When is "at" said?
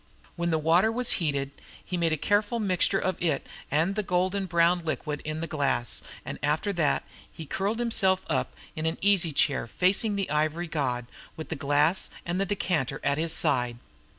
13.03-13.19